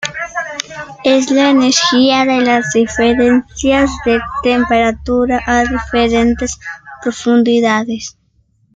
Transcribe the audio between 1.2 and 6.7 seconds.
la energía de las diferencias de temperatura a diferentes